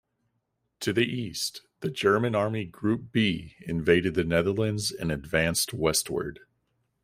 To 0.79 0.93
the 0.93 1.05
east, 1.05 1.61
the 1.81 1.91
German 1.91 2.33
Army 2.33 2.65
Group 2.65 3.11
B 3.11 3.55
invaded 3.67 4.15
the 4.15 4.23
Netherlands 4.23 4.91
and 4.91 5.11
advanced 5.11 5.75
westward. 5.75 6.39